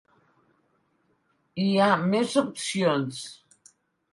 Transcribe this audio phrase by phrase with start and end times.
[1.65, 3.21] Hi ha més opcions.